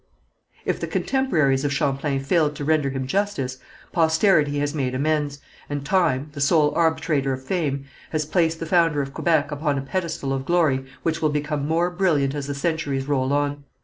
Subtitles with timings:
[0.65, 3.59] If the contemporaries of Champlain failed to render him justice,
[3.91, 5.37] posterity has made amends,
[5.69, 9.81] and Time, the sole arbitrator of fame, has placed the founder of Quebec upon a
[9.83, 13.63] pedestal of glory which will become more brilliant as the centuries roll on.